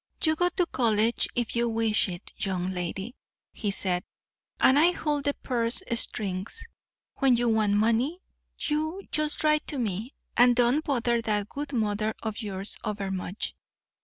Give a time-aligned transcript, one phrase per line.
[0.23, 3.13] "You go to college if you wish it, young lady,"
[3.53, 4.03] he said,
[4.59, 6.65] "and I hold the purse strings.
[7.17, 8.19] When you want money
[8.57, 13.53] you just write to me, and don't bother that good mother of yours overmuch.